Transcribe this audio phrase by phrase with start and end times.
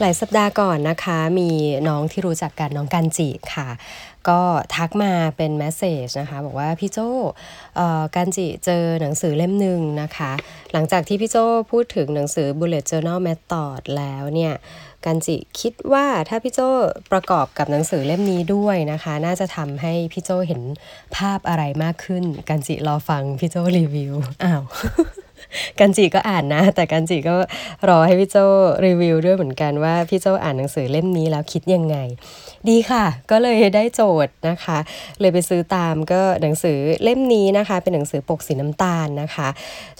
[0.00, 1.50] หลายสัปดาห์ก่อนนะคะ มี
[1.88, 3.68] น้องที่รู้จักกันน้องกันจิค่ะ
[4.28, 4.40] ก็
[4.74, 6.98] ทักมาเป็นแมสเซจนะคะ บอกว่าพี่โจ
[8.14, 10.32] กันจิเจอหนังสือเล่มหนึ่งนะคะ
[10.72, 11.36] หลังจากที่พี่โจ
[11.70, 14.54] พูดถึงหนังสือ Bullet Journal Method แล้วเนี่ย
[15.04, 16.60] กันจิคิดว่าถ้าพี่โจ
[17.12, 20.62] ประกอบกับหนังสือเล่มนี้ด้วยนะคะ น่าจะทำให้พี่โจเห็น
[21.16, 24.14] ภาพอะไรมากขึ้นกันจิรอฟังพี่โจรีวิว
[24.44, 24.62] อ้าว
[25.78, 27.36] กันจิก็อ่านนะ แต่กันจิก็
[27.88, 28.36] รอให้พี่โจ
[28.84, 31.96] รีวิวด้วยเหมือนกันว่าพี่โจอ่านหนังสือเล่มนี้แล้วคิดยังไง
[32.68, 34.78] ดีค่ะ ก็เลยได้โจทย์นะคะ
[35.20, 39.48] เลยไปซื้อตามก็หนังสือเล่มนี้นะคะ เป็นหนังสือปกสีน้ำตาลนะคะ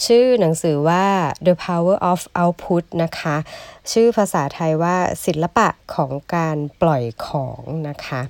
[0.07, 1.05] ชื่อหนังสือว่า
[1.47, 3.37] The Power of Output นะคะ
[3.93, 8.23] ชื่อภาษาไทยว่าศิลปะของการปล่อยของนะคะ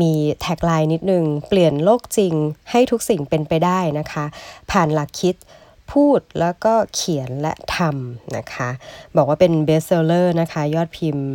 [0.00, 2.34] มี tagline นิดนึง เปลี่ยนโลกจริง
[2.70, 4.24] ให้ทุกสิ่งเป็นไปได้นะคะ
[4.70, 5.34] ผ่านหลักคิด
[5.94, 8.70] พูดแล้วก็เขียนและทำนะคะ
[9.16, 11.26] บอกว่าเป็น bestseller นะคะ ยอดพิมพ์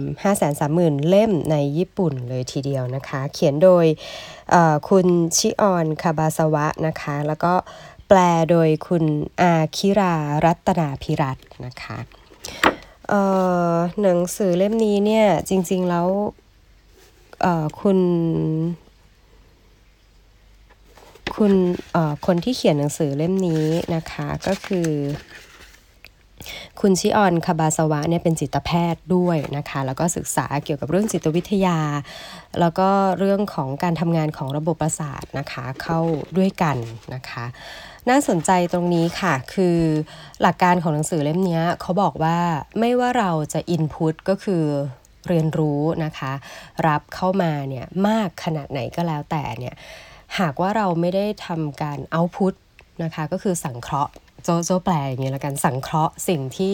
[0.50, 3.86] 530,000 เล่มในญี่ปุ่นเลยทีเดียวนะคะ เขียนโดย
[4.90, 5.08] คุณ
[5.38, 7.54] ชิออนคาบาซาวะนะคะ แล้วก็
[8.08, 9.04] แปลโดยคุณ
[9.42, 11.98] อาคิรารัตนาพิรัตนะคะ
[14.02, 16.08] หนังสือเล่มนี้เนี่ยจริงๆแล้ว
[17.82, 18.00] คุณ
[21.36, 21.54] คุณ
[22.26, 24.90] คนที่เขียนหนังสือเล่มนี้นะคะก็คือ
[26.82, 31.80] คุณชิออนคาบาสวะเนี่ยเป็นจิตแพทย์ด้วยนะคะ แล้วก็ศึกษาเกี่ยวกับเรื่องจิตวิทยา
[32.60, 36.00] แล้วก็เรื่องของการทำงานของระบบประสาทนะคะเข้า
[36.38, 36.78] ด้วยกัน
[37.14, 37.46] นะคะ
[38.10, 39.78] น่าสนใจตรงนี้ค่ะ คือ
[40.42, 42.38] หลักการของหนังสือเล่มนี้เขาบอกว่า
[42.80, 44.64] ไม่ว่าเราจะอินพุตก็คือ
[45.28, 46.32] เรียนรู้นะคะ
[46.88, 49.76] รับเข้ามาเนี่ยมากขนาดไหนก็แล้วแต่เนี่ย
[50.40, 52.54] หากว่าเราไม่ได้ทำการเอาพุท
[53.04, 54.12] นะคะก็คือสังเคราะห์
[54.44, 56.74] โจโจแปลอย่างเงี้ยละกันสังเคราะห์สิ่งที่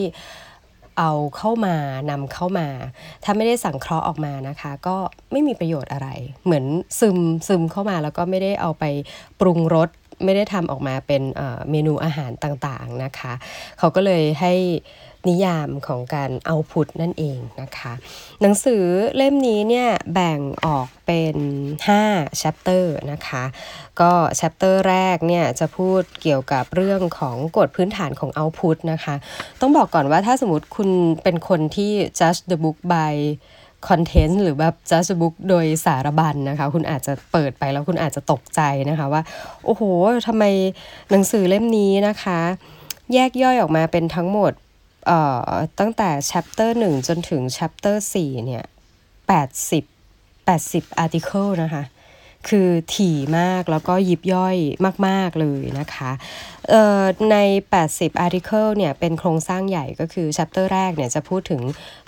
[0.99, 1.75] เอาเข้ามา
[2.11, 2.67] นำเข้ามา
[3.23, 4.97] ถ้าไม่ได้สังเคราะห์ออกมานะคะ ก็
[5.31, 6.07] ไม่มีประโยชน์อะไร
[6.45, 6.65] เหมือน
[6.99, 7.17] ซึม
[7.47, 8.83] ซึมเข้ามาแล้วก็ไม่ได้เอาไป
[9.39, 9.89] ปรุงรส
[10.23, 11.21] ไม่ได้ทำออกมาเป็น
[11.71, 13.33] เมนูอาหารต่างๆนะคะ
[13.79, 14.53] เขาก็เลยให้
[15.31, 17.93] นิยามของการเอาพุทนั่นเองนะคะ
[18.41, 18.83] หนังสือ
[19.15, 21.35] เล่มนี้เนี่ยแบ่งออกเป็น
[21.89, 23.43] 5 chapter นะคะ
[24.01, 29.15] ก็ chapter แรกเนี่ยจะพูดเกี่ยวกับเรื่องของกฎพื้นฐานของ output นะคะ
[29.61, 30.89] ต้องบอกก่อนว่าถ้าสมมติคุณ
[31.23, 33.15] เป็นคนที่ judge the book by
[33.87, 39.21] คอนเทนต์หรือแบบจัสบุ๊กโดยสารบัญนนะคะ คุณอาจจะเปิดไปแล้วคุณอาจจะตกใจนะคะว่า
[39.65, 39.83] โอ้โห
[40.27, 40.43] ทำไม
[41.11, 42.39] หนังสือเล่มนี้นะคะ
[43.13, 44.53] แยกย่อยออกมาเป็นทั้งหมด
[45.79, 48.63] ตั้งแต่ chapter 1 จนถึง chapter 4 เนี่ย
[49.35, 49.83] 80
[50.47, 51.83] 80 article นะคะ
[52.49, 54.57] คือถี่มากแล้วก็ยิบย่อย
[55.07, 56.11] มาก ๆ เลยนะคะ
[57.31, 57.37] ใน
[57.81, 61.61] 80 article เนี่ย เป็นโครงสร้างใหญ่ก็คือ chapter แรกเนี่ย จะพูดถึง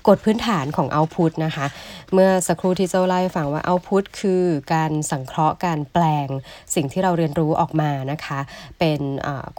[0.08, 1.66] กฎพื้นฐานของ output นะคะ
[2.14, 4.44] เมื่อสักครู่ที่เจ้าเล่าให้ฟังว่า output คือ
[4.74, 6.28] การสังเคราะห์การแปลง
[6.76, 8.40] สิ่งที่เราเรียนรู้ออกมานะคะ
[8.80, 9.00] เป็น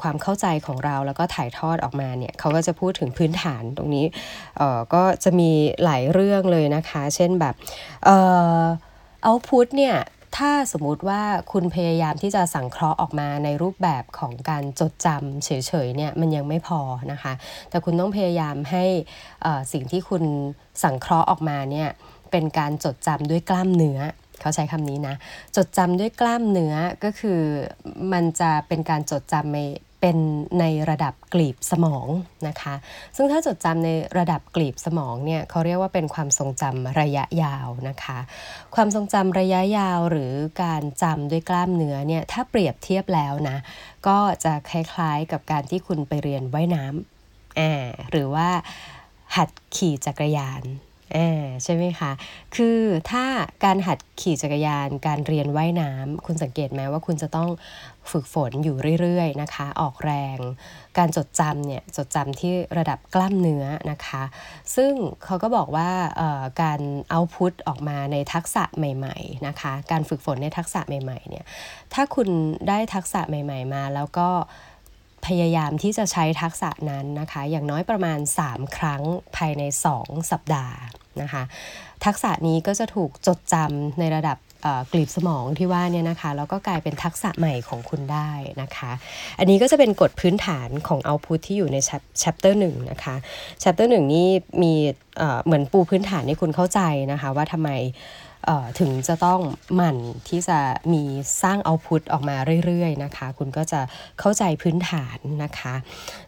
[0.00, 4.06] ความเข้าใจของเราแล้วก็ถ่ายทอดออกมาเนี่ย เขาก็จะพูดถึงพื้นฐานตรงนี้
[4.95, 5.50] ก็จะมี
[5.84, 7.55] หลายเรื่องเลยนะคะ เช่นแบบ
[9.28, 9.97] output เนี่ย
[10.37, 11.22] ถ้าสมมุติว่า
[11.53, 15.50] คุณพยายามที่จะสังเคราะห์ออกมาในรูปแบบของการจดจำเฉ
[15.87, 16.81] ยๆเนี่ยมันยังไม่พอ
[17.12, 17.33] นะคะ
[17.71, 18.84] แต่คุณต้องพยายามให้
[19.72, 20.25] สิ่งที่คุณ
[20.83, 21.89] สังเคราะห์ออกมาเนี่ย
[22.31, 24.00] เป็นการจดจำด้วยกล้ามเนื้อ
[24.41, 25.15] เขาใช้คำนี้นะ
[25.56, 26.75] จดจำด้วยกล้ามเนื้อ
[27.05, 27.41] ก็คือ
[28.12, 29.60] มันจะเป็นการจดจำใน
[30.00, 30.16] เป็น
[30.60, 32.06] ในระดับกลีบสมอง
[32.48, 32.75] นะคะ
[33.16, 38.19] ซึ่งถ้าจดจำในระดับกลีบสมองเนี่ยเขาเรียกว่าเป็นความทรงจำระยะยาวนะคะ
[38.75, 40.32] ความทรงจำระยะยาวหรือ
[40.64, 43.59] การจำด้วยกล้ามเนื้อเนี่ยถ้าเปรียบเทียบแล้วนะ
[44.06, 48.48] ก็จะคล้ายๆกับการที่คุณไปเรียนว่ายน้ำหรือว่า
[49.36, 50.62] หัดขี่จักรยาน
[51.64, 52.12] ใช่ไหมคะ
[52.56, 52.78] คือ
[53.10, 53.24] ถ้า
[53.64, 57.48] การหัดขี่จักรยาน การเรียนว่ายน้ำ คุณสังเกตไหมว่าคุณจะต้อง
[58.10, 60.38] ฝึกฝนอยู่เรื่อยๆนะคะ ออกแรง
[60.98, 64.22] การจดจำเนี่ย จดจำที่ระดับกล้ามเนื้อนะคะ
[64.77, 64.92] ซึ่ง
[65.24, 65.91] เขาก็บอกว่า
[66.62, 66.80] การ
[67.10, 71.44] เอาพุทออกมาในทักษะใหม่ ๆนะคะ การฝึกฝนในทักษะใหม่ๆเนี่ย
[71.94, 72.28] ถ้าคุณ
[72.68, 74.28] ได้ทักษะใหม่ ๆ มาแล้วก็
[75.26, 79.03] พยายามที่จะใช้ทักษะนั้นนะคะ อย่างน้อยประมาณ 3 ครั้ง
[79.36, 79.62] ภายใน
[79.97, 80.76] 2 สัปดาห์
[81.22, 81.42] นะคะ
[82.04, 84.38] ทักษะนี้ก็จะถูกจดจำในระดับ
[84.92, 88.30] กลีบสมองที่ว่าเนี่ยนะคะแล้วก็กลายเป็นทักษะใหม่ของคุณได้
[88.62, 88.91] นะคะ
[89.38, 91.76] อันนี้ก็จะเป็นกฎพื้นฐานของเอาพุทที่อยู่ใน
[92.22, 93.14] chapter หนึ่งนะคะ
[93.62, 94.28] chapter หนึ่งนี่
[94.62, 94.74] มี
[95.44, 96.80] เหมือนปูพื้นฐานให้คุณเข้าใจ
[97.12, 97.71] นะคะ ว่าทำไม
[98.80, 99.40] ถึงจะต้อง
[99.74, 99.98] หมั่น
[100.28, 100.58] ที่จะ
[100.92, 101.02] มี
[101.42, 103.80] สร้างเอาพุตออกมาเรื่อยๆนะคะ คุณก็จะ
[104.20, 105.74] เข้าใจพื้นฐานนะคะ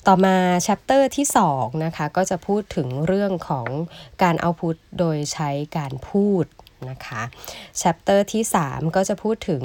[0.07, 0.37] ต่อมา
[0.67, 3.69] chapter ที่2นะคะก็จะพูดถึงเรื่องของ
[4.23, 6.47] การเอาพุตโดยใช้การพูด
[6.91, 7.23] นะคะ
[7.83, 9.63] chapter ที่ 3 ก็จะพูดถึง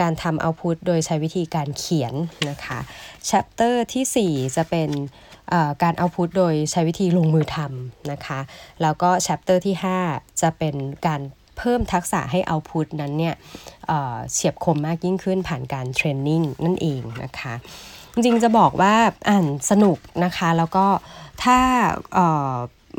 [0.00, 2.14] การทำเอาพุตโดยใช้วิธีการเขียน
[2.48, 2.78] นะคะ
[3.30, 4.90] chapter ทีสี่ 4 จะเป็น
[5.82, 8.40] การเอาพุตโดยใช้วิธีลงมือทำนะคะ
[8.82, 9.74] แล้วก็ chapter ที่
[10.08, 11.20] 5 จะเป็นการ
[11.58, 13.34] เพิ่มทักษะให้เอาพุตนั้นเนี่ย
[14.32, 17.54] เฉียบคมมากยิ่งขึ้นผ่านการเทรนนิ่งนั่นเองนะคะ
[18.14, 18.94] จริงจะบอกว่า
[19.28, 20.86] อ่านสนุกนะคะ แล้วก็
[21.44, 21.58] ถ้า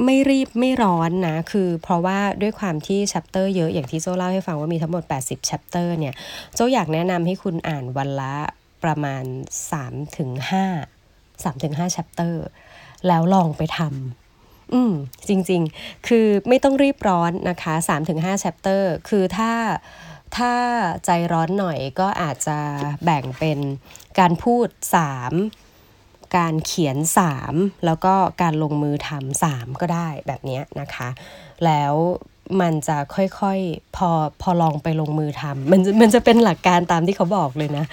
[0.06, 6.14] ไม่รีบไม่ร้อนนะ คือเพราะว่าด้วยความที่ชัปเตอร์เยอะอย่างที่โจ้เล่าให้ฟังว่ามีทั้งหมด 80ชัปเตอร์เนี่ย
[6.56, 8.36] โจ้อยากแนะนำให้คุณอ่านวันละ
[8.84, 9.24] ประมาณ
[9.74, 12.44] 3-5 3-5ชัปเตอร์
[13.08, 14.23] แล้วลองไปทำ
[14.74, 14.94] อืม
[15.28, 17.74] จริงๆ คือไม่ต้องรีบร้อนนะคะ
[18.10, 19.52] 3-5 chapter คือถ้า
[20.38, 20.54] ถ้า
[21.06, 22.58] ใจร้อนหน่อยก็อาจจะ
[23.06, 23.60] แบ่งเป็น
[24.20, 24.68] การพูด
[25.54, 26.98] 3 การเขียน
[27.42, 31.10] 3 แล้วก็การลงมือทำ3ก็ได้แบบนี้นะคะ
[31.66, 31.94] แล้ว
[32.62, 34.10] มันจะค่อยๆ พอ
[34.42, 37.86] พอลองไปลงมือทำมันมันจะเป็นหลักการตามที่เขาบอกเลยนะ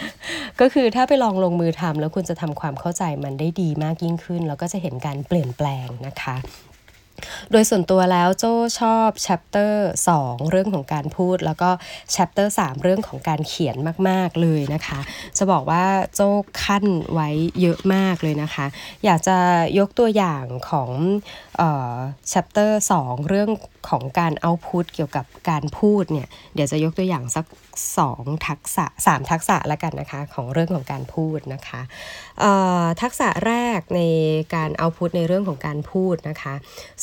[0.60, 6.36] ก็คือถ้าไปลองลงมือทำแล้วคุณจะทำความเข้าใจมันได้ดีมากยิ่งขึ้น แล้วก็จะเห็นการเปลี่ยนแปลงนะคะ
[7.50, 9.72] โดยส่วนตัวแล้วโจ้ชอบ chapter
[10.14, 11.70] 2 เรื่องของการพูด แล้วก็
[12.14, 13.76] chapter 3 เรื่องของการเขียน
[14.08, 15.00] มาก ๆ เลยนะคะ
[15.38, 15.84] จะบอกว่า
[16.14, 16.28] โจ้
[16.62, 17.28] ขั้นไว้
[17.60, 18.66] เยอะมากเลยนะคะ
[19.04, 19.36] อยากจะ
[19.78, 20.90] ยกตัวอย่างของ
[21.58, 21.94] เอ่อ
[22.32, 22.70] chapter
[23.00, 23.50] 2 เรื่อง
[23.88, 27.44] ของการเอาพุตเกี่ยวกับการพูดเนี่ย เดี๋ยวจะยกตัวอย่างสัก
[28.04, 31.80] 2ทักษะ3ทักษะแล้วกันนะคะของเรื่องของการพูดนะคะ
[33.02, 34.00] ทักษะแรกใน
[34.54, 36.54] การเอาพุตในเรื่องของการพูดนะคะ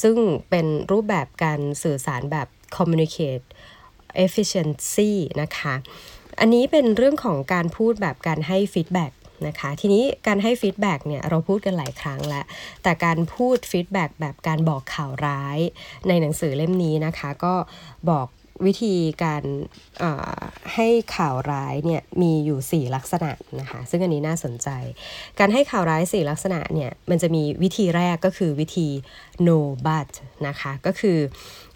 [0.01, 0.15] ซึ่ง
[0.49, 3.45] เป็นรูปแบบการสื่อสารแบบ communicate
[4.25, 5.75] efficiency นะคะ
[6.39, 9.11] อันนี้เป็นเรื่องของการพูดแบบการให้ฟีดแบ็ก
[9.47, 12.45] นะคะทีนี้การให้ feedback เนี่ยเราพูดกันหลายครั้งแล้ว
[12.83, 15.59] แต่การพูด feedback แบบการบอกข่าวร้าย
[16.07, 17.53] ในหนังสือเล่มนี้นะคะ ก็
[18.09, 18.27] บอก
[18.65, 19.43] วิธีการ
[20.73, 24.69] ให้ข่าวร้ายเนี่ยมีอยู่ 4 ลักษณะนะคะซึ่งอันนี้น่าสนใจ
[25.39, 28.87] การให้ข่าวร้าย 4 ลักษณะเนี่ยมันจะมีวิธีแรกก็คือวิธี
[29.47, 30.09] no but
[30.47, 31.17] นะคะก็คือ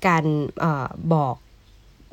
[0.07, 0.23] การ
[0.63, 0.65] อ
[1.13, 1.35] บอก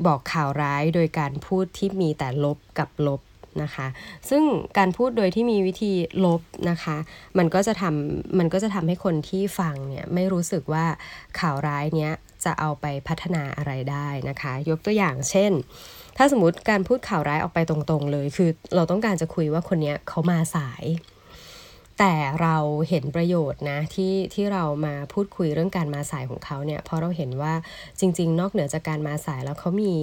[0.06, 3.20] บอกข่าวร้ายโดยการพูดที่มีแต่ลบกับลบ
[3.62, 3.86] นะคะ
[4.30, 4.42] ซึ่ง
[4.78, 5.92] การพูดโดยที่มีวิธี
[6.24, 6.96] ลบนะคะ
[7.38, 10.84] มันก็จะทำมันก็จะทำให้คนที่ฟังเนี่ยไม่รู้สึกว่า
[11.40, 12.12] ข่าวร้ายเนี้ย
[12.44, 15.52] จะเอาไปพัฒนาอะไรได้นะคะ ยกตัวอย่างเช่น
[16.16, 20.84] ถ้าสมมติการพูดข่าวร้ายออกไปตรงๆเลย คือเราต้องการจะคุยว่าคนนี้เขามาสาย
[21.98, 22.56] แต่เรา
[22.88, 27.54] เห็นประโยชน์นะที่ที่เรามาพูดคุยเรื่องการมาสายของเขาเนี่ยเพราะเราเห็นว่า
[28.00, 29.94] จริง ๆ นอกเหนือจากการมาสายแล้วเขามี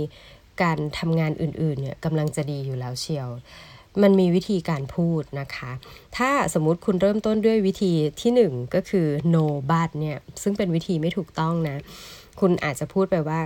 [0.62, 3.30] การทำงานอื่นๆเนี่ยกำลังจะดีอยู่แล้วเชียว
[4.04, 5.72] มันมีวิธีการพูดนะคะ
[6.18, 7.92] ถ้าสมมุติคุณเริ่มต้นด้วยวิธี
[8.22, 11.78] ที่หนึ่งก็คือ no but เนี่ย ซึ่งเป็นวิธีไม่ถูกต้องนะ
[12.40, 13.42] คุณอาจจะพูดไปว่า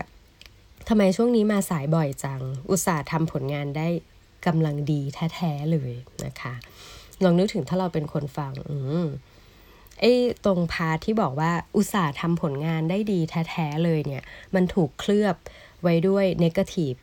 [0.88, 3.88] ทำไมช่วงนี้มาสายบ่อยจัง อุตส่าห์ทำผลงานได้
[4.48, 5.02] กำลังดี
[5.34, 5.94] แท้ๆเลย
[6.26, 6.54] นะคะ
[7.24, 9.06] ลองนึกถึงถ้าเราเป็นคนฟัง อืม
[10.00, 10.14] ไอ้
[10.46, 14.24] ตรงพาร์ทที่บอกว่าอุตส่าห์ทำผลงานได้ดีแท้ๆเลยเนี่ย
[14.56, 15.36] มันถูกเคลือบ
[15.84, 16.98] ไว้ด้วย negative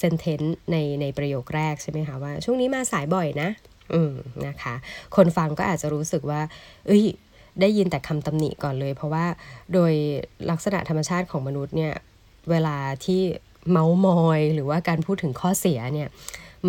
[0.00, 3.50] sentence ในในประโยคแรกใช่ไหมคะว่า ช่วงนี้มาสายบ่อยนะ
[3.94, 4.14] อืม
[4.46, 4.74] นะคะ
[5.16, 6.40] คนฟังก็อาจจะรู้สึกว่า
[6.86, 7.04] เอ้ย
[7.60, 9.26] ได้ยินแต่คำตำหนิก่อนเลย เพราะว่า
[9.72, 9.92] โดย
[10.50, 11.94] ลักษณะธรรมชาติของมนุษย์เนี่ย
[12.50, 13.20] เวลาที่
[13.70, 16.08] เมาส์มอยหรือว่าการพูดถึงข้อเสียเนี่ย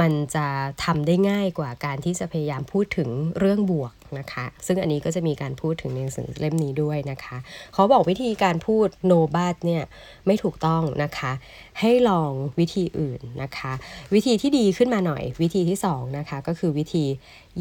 [0.02, 0.48] มันจะ
[0.84, 7.38] ทำได้ง่ายกว่าการที่จะพยายามพูดถึงเรื่องบวกนะคะ ซึ่งอันนี้ก็จะมีการพูดถึงในหนังสือเล่มนี้ด้วยนะคะ
[7.74, 9.84] เขาบอกวิธีการพูด no but เนี่ย
[10.28, 11.32] ไม่ถูกต้องนะคะ
[11.80, 13.74] ให้ลองวิธีอื่นนะคะ
[14.14, 17.06] วิธีที่ดีขึ้นมาหน่อยวิธีที่สองนะคะก็คือวิธี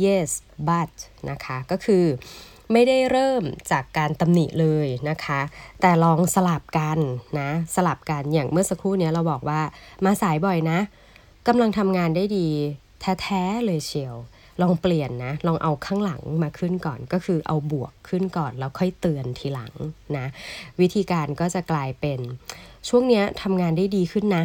[0.05, 0.31] yes
[0.69, 0.93] but
[1.31, 2.05] นะคะก็คือ
[2.73, 5.41] ไม่ได้เริ่มจากการตำหนิเลยนะคะ
[5.81, 6.99] แต่ลองสลับกัน
[7.41, 9.61] นะสลับกันอย่างเมื่อสักครู่นี้เราบอกว่า
[10.05, 10.79] มาสายบ่อยนะ
[11.49, 12.49] กำลังทำงานได้ดี
[13.23, 14.17] แท้ๆเลยเชียว
[14.63, 19.73] ลองเปลี่ยนนะ ลองเอาข้างหลังมาขึ้นก่อน ก็คือเอาบวกขึ้นก่อน แล้วค่อยเตือนทีหลัง
[20.17, 20.27] นะ
[20.81, 22.21] วิธีการก็จะกลายเป็น
[22.89, 24.45] ช่วงเนี้ยทำงานได้ดีขึ้นนะ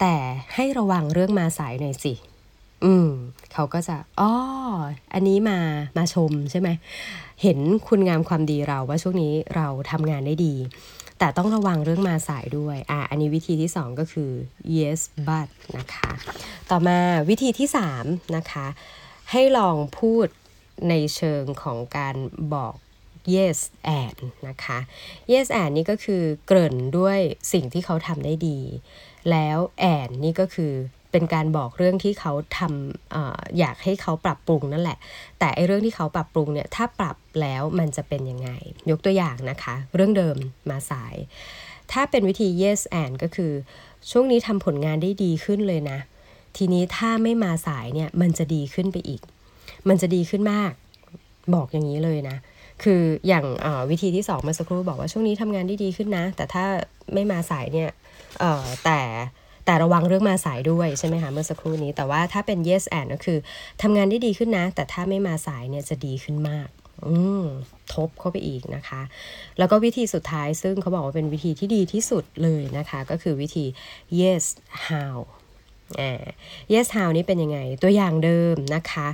[0.00, 0.14] แต่
[0.54, 2.14] ให้ระวังเรื่องมาสายหน่อยสิ
[2.84, 3.08] อืม
[3.52, 4.32] เขาก็จะอ๋อ
[5.14, 5.58] อันนี้มา
[5.98, 6.68] มาชมใช่ไหม
[7.42, 10.54] เห็นคุณงามความดีเราว่าช่วงนี้เราทำงานได้ดี
[11.18, 14.30] แต่ต้องระวังเรื่องมาสายด้วย อะ อันนี้วิธีที่สองก็คือ
[14.76, 16.10] yes but นะคะ
[16.70, 18.04] ต่อมาวิธีที่สาม
[18.36, 18.66] นะคะ
[19.30, 20.26] ให้ลองพูด
[20.88, 22.16] ในเชิงของการ
[22.54, 22.74] บอก
[23.34, 23.58] yes
[24.00, 24.18] and
[24.48, 24.78] นะคะ
[25.32, 27.18] yes and นี่ก็คือเกริ่นด้วย
[27.52, 28.58] สิ่งที่เขาทำได้ดี
[29.30, 29.58] แล้ว
[29.96, 30.72] and นี่ก็คือ
[31.12, 33.16] เป็นการบอกเรื่องที่เขาทำอ
[33.58, 34.98] อยากให้เขาปรับปรุงนั่นแหละ
[35.38, 38.50] แต่ไอเรื่องที่เขาปรับปรุงเนี่ยถ้าปรับแล้วมันจะเป็นยังไง
[38.90, 40.36] ยกตัวอย่างนะคะ เรื่องเดิม
[40.70, 41.14] มาสาย
[41.92, 43.52] ถ้าเป็นวิธี yes and ก็คือ
[44.10, 45.98] ช่วงนี้ทำผลงานได้ดีขึ้นเลยนะ
[46.56, 49.22] ทีนี้ถ้าไม่มาสายเนี่ยมันจะดีขึ้นไปอีก
[49.88, 50.72] มันจะดีขึ้นมาก
[51.54, 52.36] บอกอย่างนี้เลยนะ
[52.82, 53.44] คืออย่าง
[53.90, 56.64] วิธีที่สองเมื่อสักครู่บอกว่าช่วงนี้ทำงานได้ดีขึ้นนะ แต่ถ้า
[57.14, 57.90] ไม่มาสายเนี่ย
[58.84, 59.00] แต่
[59.68, 63.38] แต่ระวังเรื่องมาสายด้วยใช่ไหมคะเมื่อสักครู่นี้ แต่ว่าถ้าเป็น yes and ก็คือ
[63.82, 66.68] ทำงานได้ดีขึ้นนะ แต่ถ้าไม่มาสายเนี่ยจะดีขึ้นมาก
[67.06, 67.44] อืม
[67.94, 69.02] ทบเข้าไปอีกนะคะ
[69.58, 73.64] แล้วก็วิธีสุดท้ายซึ่งเขาบอกว่าเป็นวิธีที่ดีที่สุดเลยนะคะ ก็คือวิธี
[74.20, 74.44] yes
[74.88, 75.16] how
[76.72, 79.08] yes how นี้เป็นยังไง ตัวอย่างเดิมนะคะ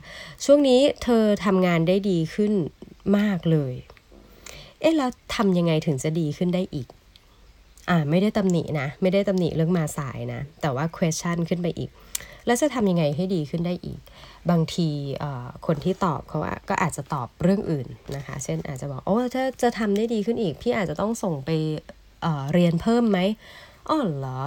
[0.44, 2.52] ช่วงนี้เธอทำงานได้ดีขึ้น
[3.18, 3.74] มากเลย
[4.80, 6.88] เอ๊ะแล้วทำยังไงถึงจะดีขึ้นได้อีก
[7.88, 11.90] อ่าไม่ได้ตำหนินะ ไม่ได้ตำหนิเรื่องมาสายนะ แต่ว่า question ขึ้นไปอีก
[12.46, 13.98] แล้วจะทำยังไงให้ดีขึ้นได้อีก
[14.50, 14.88] บางที
[15.66, 17.86] คนที่ตอบเขาก็อาจจะตอบเรื่องอื่น
[18.16, 21.50] นะคะ เช่นอาจจะบอกโอ้ถ้าจะทำได้ดีขึ้นอีก พี่อาจจะต้องส่งไป
[22.22, 23.18] เรียนเพิ่มไหม
[23.88, 24.40] อ๋อเหรอ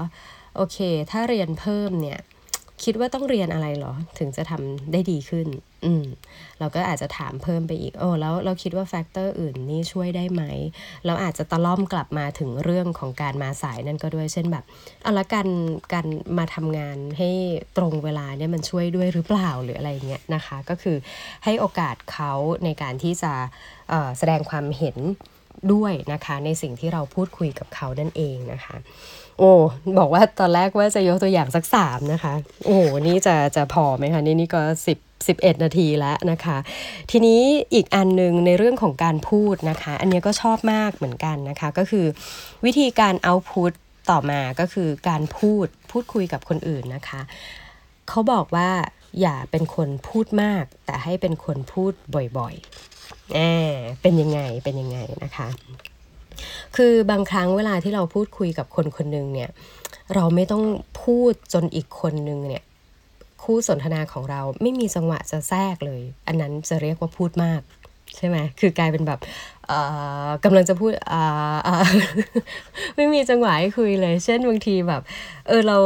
[0.55, 0.77] โอเค
[1.11, 2.19] ถ้าเรียนเพิ่มเนี่ย
[2.83, 5.47] คิดว่าต้องเรียนอะไรหรอ ถึงจะทำได้ดีขึ้น
[5.85, 6.05] อืม
[6.59, 10.43] เราก็อาจจะถามเพิ่มไปอีก โอ้แล้วเราคิดว่า factor อื่นนี่ช่วยได้ไหม
[11.05, 14.63] เราอาจจะตะล่อมกลับมาถึงเรื่องของการมาสายนั่นก็ด้วย เช่นแบบ
[15.03, 15.47] เอาละกัน
[15.93, 16.07] การ
[16.37, 17.29] มาทำงานให้
[17.77, 20.97] ตรงเวลาเนี่ยมันช่วยด้วยหรือเปล่าหรืออะไรเงี้ยนะคะ ก็คือ
[21.43, 22.33] ให้โอกาสเขา
[22.65, 23.33] ในการที่จะ
[24.17, 24.97] แสดงความเห็น
[25.73, 28.75] ด้วยนะคะ ในสิ่งที่เราพูดคุยกับเขานั่นเองนะคะ
[29.39, 29.51] โอ้
[29.99, 32.33] บอกว่าตอนแรกว่าจะยกตัวอย่างสักสามนะคะ
[32.65, 32.77] โอ้
[33.07, 36.57] นี่จะจะพอไหมคะนี่นี่ก็สิบสิบเอ็ดนาทีแล้วนะคะ
[37.11, 37.41] ทีนี้
[37.73, 42.05] อีกอันหนึ่งในเรื่องของการพูดนะคะ อันนี้ก็ชอบมากเหมือนกันนะคะ ก็คือ
[42.65, 43.71] วิธีการเอาพุท
[44.09, 47.21] ต่อมาก็คือการพูดพูดคุยกับคนอื่นนะคะ
[48.09, 48.69] เขาบอกว่า
[49.21, 51.93] อย่าเป็นคนพูดมาก แต่ให้เป็นคนพูด
[52.37, 53.39] บ่อยๆแอ
[53.77, 55.47] บเป็นยังไงเป็นยังไงนะคะ
[56.75, 59.49] คือบางครั้งเวลาที่เราพูดคุยกับคนคนหนึ่งเนี่ย
[60.15, 60.63] เราไม่ต้อง
[61.01, 62.63] พูดจนอีกคนหนึ่งเนี่ย
[63.43, 67.61] คู่สนทนาของเราไม่มีจังหวะจะแทรกเลย อันนั้นจะเรียกว่าพูดมาก
[68.15, 69.19] ใช่ไหมคือกลายเป็นแบบ
[70.43, 70.91] กำลังจะพูด
[72.95, 75.01] ไม่มีจังหวะให้คุยเลย เช่นบางทีแบบ
[75.47, 75.77] เออเรา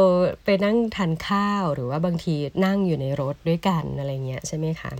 [0.44, 4.92] ไปนั่งทานข้าวหรือว่าบางทีนั่งอยู่ในรถด้วยกันอะไรเงี้ยใช่ไหมคะ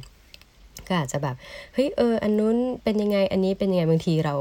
[0.89, 1.37] ก็อาจจะแบบ
[1.75, 4.35] เฮ้ยเอออันนู้นเป็นยังไงอันนี้เป็นยังไงบางทีเรา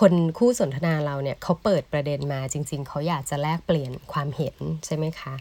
[0.00, 4.56] คนคู่สนทนาเราเนี่ยเขาเปิดประเด็นมาจริง ๆเขาอยากจะแลกเปลี่ยนความเห็น
[4.86, 5.34] ใช่ไหมคะ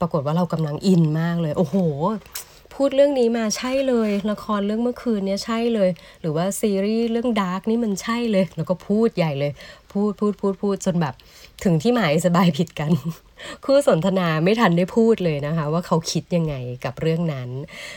[0.00, 1.76] ปรากฏว่าเรากำลังอินมากเลย โอ้โห
[2.74, 9.52] พูดเรื่องนี้มาใช่เลย ละครเรื่องเมื่อคืนเนี้ยใช่เลย หรือว่าซีรีส์เรื่องดาร์กนี่มันใช่เลย แล้วก็พูดใหญ่เลย
[9.92, 11.14] พูดพูดพูดพูดจนแบบ
[11.64, 12.92] ถึงที่หมายสบายผิดกัน
[13.64, 17.48] คู่สนทนาไม่ทันได้พูดเลยนะคะ ว่าเขาคิดยังไงกับเรื่องนั้น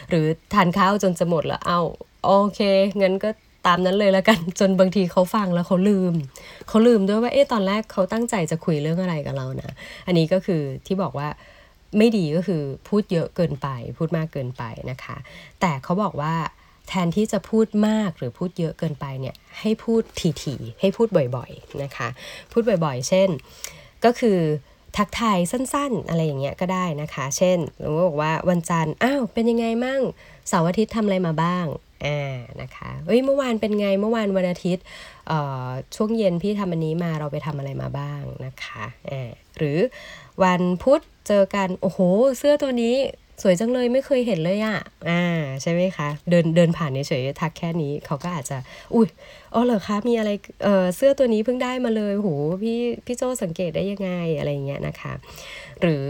[0.10, 1.82] หรือทานข้าวจนจะหมดแล้วเอา้า
[2.26, 2.60] โอเค
[3.02, 3.30] งั้นก็
[3.68, 6.14] ตามนั้นเลยแล้วกันจนบางทีเขาฟังแล้วเขาลืม
[6.68, 9.72] เขาลืมด้วยว่าเอ๊ะตอนแรกเขาตั้งใจจะคุยเรื่องอะไรกับเรานะ
[10.08, 11.28] อันนี้ก็คือที่บอกว่า
[11.98, 13.68] ไม่ดีก็คือพูดเยอะเกินไป
[13.98, 15.18] พูดมากเกินไปนะคะ
[15.62, 16.34] แต่เขาบอกว่า
[16.90, 20.02] แทนที่จะพูดมากหรือพูดเยอะเกินไปเนี่ยให้พูด
[20.44, 22.10] ทีๆให้พูดบ่อยๆนะคะ
[22.52, 23.30] พูดบ่อยๆ เช่น
[24.06, 24.40] ก็คือ
[24.98, 30.02] ทักทายสั้นๆ อะไรอย่างเงี้ยก็ได้นะคะ เช่นเราบอกว่าวันจันทร์อ้าวเป็นยังไงมั่ง
[30.48, 31.66] เสาร์อาทิตย์ทำอะไรมาบ้าง
[32.06, 34.84] อ่านะคะเอ้ยเมื่อวานเป็นไงเมื่อวานวันอาทิตย์
[35.96, 39.78] ช่วงเย็นพี่ทำอันนี้มาเราไปทำอะไรมาบ้างนะคะอ่าหรือ
[40.44, 42.00] วันพุธเจอกันโอ้โห
[42.38, 42.96] เสื้อตัวนี้
[43.42, 44.78] สวยจังเลยไม่เคยเห็นเลยอะ่ะ
[45.10, 45.24] อ่า
[45.62, 48.58] ใช่ไหมคะ เดินเดินผ่านเฉยๆทักแค่นี้เขาก็อาจจะ
[48.94, 49.08] อุ้ย
[49.54, 50.30] อ๋อเหรอคะมีอะไร
[50.64, 52.30] เออเสื้อตัวนี้เพิ่งได้มาเลยโห
[52.64, 55.14] พี่พี่โจสังเกตได้ยังไงอะไรเงี้ยนะคะ
[55.82, 56.06] หรือ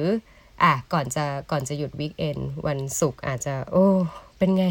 [0.64, 2.38] อะก่อนจะก่อนจะหยุดวิกเอน
[2.68, 3.86] วันศุกร์อาจจะ โอ้
[4.38, 4.66] เป็นไง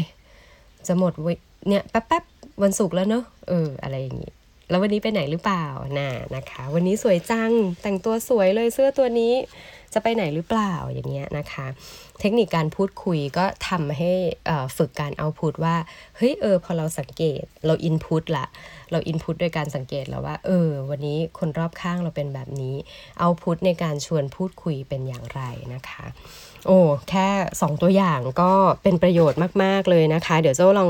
[0.87, 1.13] จะหมด
[1.67, 4.31] เนี่ยแป๊บๆวันศุกร์แล้วเนอะเอออะไรอย่างงี้
[4.69, 5.65] แล้ววันนี้ไปไหนหรือเปล่า
[5.99, 9.33] น่ะนะคะ วันนี้สวยจังแต่งตัวสวยเลยเสื้อตัวนี้
[9.93, 11.67] จะไปไหนหรือเปล่าอย่างเงี้ยนะคะ
[12.19, 14.11] เทคนิคการพูดคุยก็ทำให้
[14.77, 15.75] ฝึกการเอาพุทว่า
[16.17, 18.45] เฮ้ยเออพอเราสังเกตเราอินพุตละ
[18.91, 22.75] เราอินพุตด้วยการสังเกตแล้วว่า เออ วันนี้คนรอบข้างเราเป็นแบบนี้
[23.19, 25.41] เอาพุทในการชวนพูดคุยเป็นอย่างไร
[25.73, 26.05] นะคะ
[26.67, 30.89] โอ้แค่ 2 ตัวอย่างก็เป็นประโยชน์มาก ๆ เลยนะคะ เดี๋ยวเจ้าลอง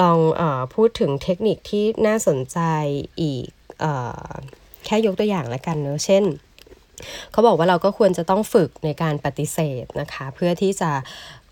[0.00, 0.42] ลองอ
[0.74, 2.58] พูดถึงเทคนิคที่น่าสนใจ
[3.20, 3.46] อีก
[3.84, 3.86] อ
[4.84, 6.24] แค่ยกตัวอย่างล้วกันเนอะเช่น
[7.32, 10.90] เขาบอกว่าเราก็ควรจะต้องฝึกในการปฏิเสธนะคะ เพื่อที่จะ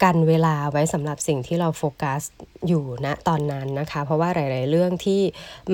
[0.02, 2.23] กันเวลาไว้สำหรับสิ่งที่เราโฟกัส
[2.68, 5.23] อยู่ณตอนนั้นนะคะ เพราะว่าหลาย ๆ เรื่องที่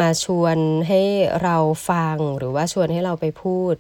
[0.01, 0.57] มาชวน
[0.89, 1.01] ให้
[1.43, 1.57] เรา
[1.91, 3.75] ฟังหรือว่าชวนให้เราไปพูด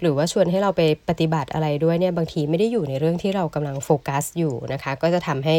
[0.00, 5.56] หรือว่าชวนให้เราไปปฏิบัติอะไรด้วยเนี่ยบางทีไม่ได้อยู่ในเรื่องที่เรากำลังโฟกัสอยู่นะคะ ก็จะทำให้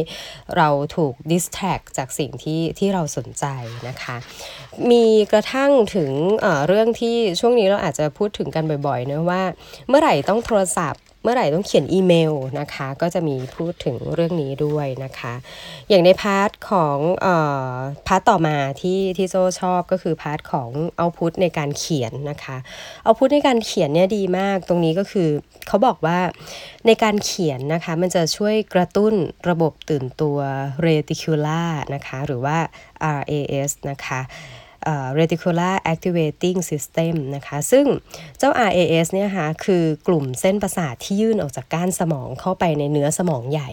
[0.57, 3.45] เราถูกดิสแท็กจากสิ่งที่ที่เราสนใจ
[3.87, 4.17] นะคะ
[4.91, 6.11] มีกระทั่งถึง
[6.41, 9.43] เรื่องที่ช่วงนี้เราอาจจะพูดถึงกันบ่อย ๆนะว่า
[9.87, 15.33] เมื่อไหร่ต้องโทรศัพท์ เมื่อไหร่ต้องเขียนอีเมลนะคะ ก็จะมีพูดถึงเรื่องนี้ด้วยนะคะ
[15.89, 17.27] อย่างใน part ของเอ
[17.69, 17.75] อ
[18.07, 22.57] part ต่อมาที่ที่โจชอบก็คือ part ของ output ในการเขียนนะคะ
[23.03, 25.29] output ในการเขียนเนี่ยดีมากตรงนี้ก็คือ
[25.67, 26.19] เขาบอกว่า
[26.87, 29.13] ในการเขียนนะคะ มันจะช่วยกระตุ้น
[29.49, 30.37] ระบบตื่นตัว
[30.85, 32.57] reticular นะคะ หรือว่า
[33.19, 34.21] RAS นะคะ
[35.19, 37.85] reticular activating system นะคะ ซึ่ง
[38.37, 43.69] เจ้า RAS เนี่ยค่ะคือกลุ่มเส้นประสาทที่ยื่นออกจากก้านสมองเข้าไปในเนื้อสมองใหญ่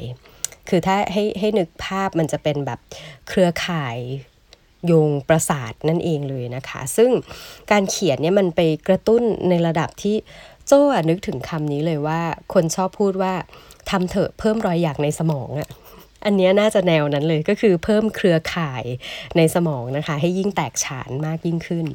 [0.69, 2.79] คือถ้าให้ให้นึกภาพมันจะเป็นแบบ
[3.29, 3.99] เครือข่าย
[4.87, 7.11] โยงประสาทนั่นเองเลยนะคะ ซึ่ง
[7.71, 10.17] การเขียนเนี่ยมันไปกระตุ้นในระดับที่
[10.67, 12.21] โจ้นึกถึงคำนี้เลยว่า
[12.53, 13.35] คนชอบพูดว่า
[13.91, 15.69] ทำเถอะเพิ่มรอยอยากในสมองอะ
[16.25, 18.85] อันนี้น่าจะแนวนั้นเลยก็คือเพิ่มเครือข่าย
[19.37, 21.87] ในสมองนะคะ ให้ยิ่งแตกฉานมากยิ่งขึ้น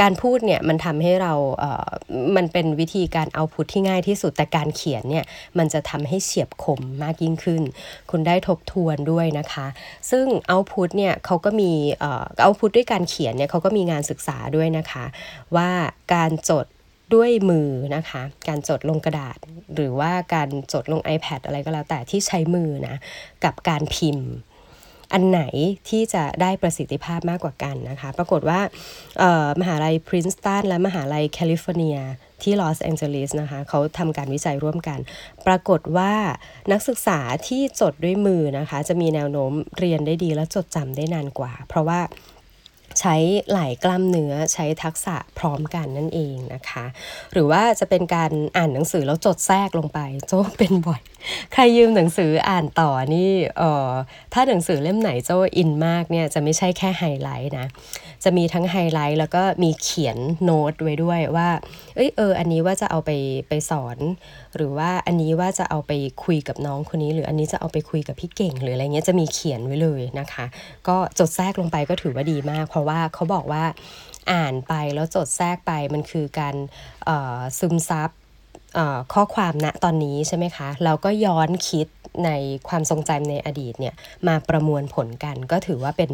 [0.00, 1.88] การพูดเนี่ยมันทำให้เราเอ่อ
[2.36, 5.24] มันเป็นวิธีการเอาพุทที่ง่ายที่สุดแต่การเขียนเนี่ย
[5.58, 7.62] มันจะทำให้เฉียบคมมากยิ่งขึ้น
[8.10, 9.66] คุณได้ทบทวนด้วยนะคะ
[10.10, 15.04] ซึ่งเอาพุทเนี่ยเขาก็มีเอ่อเอาพุทด้วยการเขียนเนี่ยเขาก็มีงานศึกษาด้วยนะคะ
[15.56, 15.70] ว่า
[16.14, 16.66] การจด
[17.14, 19.38] ด้วยมือนะคะ การจดลงกระดาษ
[19.74, 22.96] หรือว่าการจดลง iPad อะไรก็แล้วแต่ที่ใช้มือนะ
[23.44, 24.30] กับการพิมพ์
[25.12, 25.42] อันไหน
[25.88, 28.60] ที่จะได้ประสิทธิภาพมากกว่ากันนะคะ ปรากฏว่า
[29.60, 31.98] มหาลัยพรินสตันและมหาลัยแคลิฟอร์เนีย
[32.42, 34.98] ที่ลอสแองเจลิสนะคะเขาทำการวิจัยร่วมกัน
[35.46, 36.12] ปรากฏว่า
[36.72, 42.00] นักศึกษาที่จดด้วยมือนะคะ จะมีแนวโน้มเรียนได้ดีและจดจำได้นานกว่า เพราะว่า
[43.00, 43.14] ใช้
[43.52, 46.84] หลายกล้ามเนื้อใช้ทักษะพร้อมกันนั่นเองนะคะ
[47.32, 51.00] หรือว่าจะเป็นการอ่านหนังสือแล้วจดแทรกลงไปโจ้เป็นบ่อย
[51.52, 53.90] ใครยืมหนังสืออ่านต่อนี่เออ
[54.32, 57.66] ถ้าหนังสือเล่มไหนโจ้อินมากเนี่ยจะไม่ใช่แค่ไฮไลท์นะ
[58.24, 61.48] จะมีทั้งไฮไลท์ แล้วก็มีเขียนโน้ตไว้ด้วยว่า
[61.94, 63.10] เอ้ยเออ อันนี้ว่าจะเอาไป
[63.48, 63.98] ไปสอน
[64.56, 65.92] หรือว่าอันนี้ว่าจะเอาไป
[66.24, 70.44] คุยกับน้องคนนี้ หรืออันนี้จะเอาไปคุยกับพี่เก่ง หรืออะไรเงี้ยจะมีเขียนไว้เลยนะคะ
[70.88, 73.64] ก็จดแทรกลงไปก็ถือว่าดีมาก เพราะว่าเขาบอกว่า
[74.32, 76.54] อ่านไปแล้วจดแทรกไปมันคือการ
[77.58, 78.10] ซึมซับ
[79.12, 81.86] ข้อความณตอนนี้ใช่ไหมคะ เราก็ย้อนคิด
[82.24, 82.30] ใน
[82.68, 83.94] ความทรงจำในอดีตเนี่ย
[84.28, 86.10] มาประมวลผลกัน ก็ถือว่าเป็น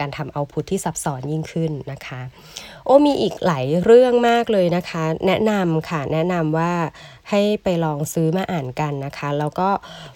[0.00, 2.20] การทำเอาพุทที่ซับซ้อนยิ่งขึ้นนะคะ
[2.84, 6.72] โอ้มีอีกหลายเรื่องมากเลยนะคะ แนะนำค่ะแนะนำว่า
[7.32, 9.68] ให้ไปลองซื้อมาอ่านกันนะคะ แล้วก็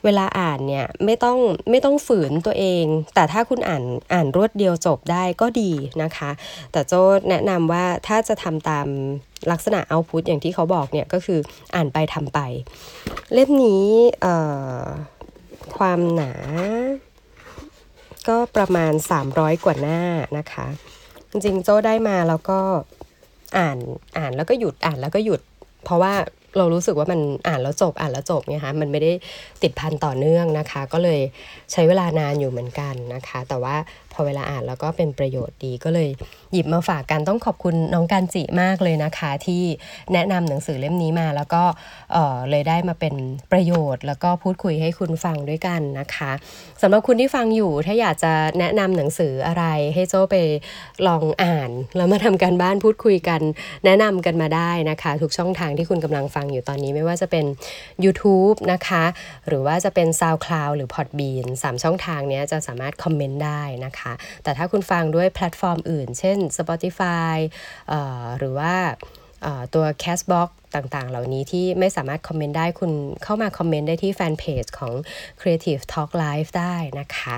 [0.05, 1.39] เวลาอ่านเนี่ยไม่ต้อง
[1.71, 6.31] ไม่ต้องฝืนตัวเอง แต่ถ้าคุณอ่านอ่านรวดเดียวจบได้ก็ดีนะคะ
[6.73, 8.87] แต่โจ้แนะนำว่าถ้าจะทำตาม
[9.51, 11.41] ลักษณะเอาพุทอย่างที่เขาบอกเนี่ยก็คือ
[11.75, 12.39] อ่านไปทำไป
[13.33, 13.89] เล่มนี้
[15.77, 16.33] ความหนา
[18.29, 18.93] ก็ประมาณ
[19.29, 20.01] 300 กว่าหน้า
[20.39, 20.67] นะคะ
[21.31, 22.61] จริงๆ โจ้ได้มาแล้วก็
[23.59, 23.79] อ่าน
[24.19, 25.41] อ่านแล้วก็หยุดอ่านแล้วก็หยุด
[25.85, 26.15] เพราะว่า
[26.57, 29.13] เรารู้สึกว่ามันอ่านแล้วจบอ่านแล้วจบเนี่ยคะมันไม่ได้
[29.63, 31.21] ติดพันต่อเนื่องนะคะ ก็เลย
[31.73, 33.77] ใช้เวลานานอยู่เหมือนกันนะคะ แต่ว่า
[34.17, 36.09] พอเวลาอ่านแล้วก็เป็นประโยชน์ดีก็เลย
[36.53, 39.63] หยิบมาฝากกันต้องขอบคุณน้องการจิมากเลยนะคะ ที่
[40.13, 41.63] แนะนำหนังสือเล่มนี้มาแล้วก็
[42.13, 43.15] เออเลยได้มาเป็น
[43.53, 46.33] ประโยชน์ แล้วก็พูดคุยให้คุณฟังด้วยกันนะคะ
[46.83, 50.37] สำหรับคุณที่ฟังอยู่ถ้าอยากจะแนะนำหนังสืออะไรให้โจ้ไป
[51.07, 53.41] ลองอ่าน แล้วมาทำการบ้านพูดคุยกัน
[53.85, 57.45] แนะนำกันมาได้นะคะ ทุกช่องทางที่คุณกำลังฟังอยู่ตอนนี้ไม่ว่าจะเป็น
[58.05, 59.05] YouTube นะคะ
[59.49, 64.06] หรือว่าจะเป็น SoundCloud หรือ Podbean 3 ช่องทางนี้จะสามารถคอมเมนต์ได้นะคะ
[64.43, 67.37] แต่ถ้าคุณฟังด้วยแพลตฟอร์มอื่น เช่น Spotify
[68.39, 68.75] หรือว่า
[69.75, 72.93] ตัว Castbox ต่างๆ เหล่านี้ที่ไม่สามารถคอมเมนต์ได้คุณ
[73.25, 74.93] เข้ามาคอมเมนต์ได้ที่แฟนเพจของ
[75.41, 77.37] Creative Talk Live ได้นะคะ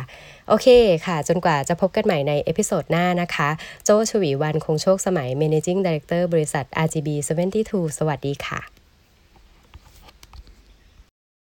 [0.49, 0.69] โอเค
[1.07, 3.49] ค่ะ จนกว่าจะพบกันใหม่ใน episode หน้านะคะ
[3.85, 7.09] โจ ฉวีวรรณ คงโชคสมัย Managing Director บริษัท RGB
[7.59, 8.78] 72 สวัสดีค่ะ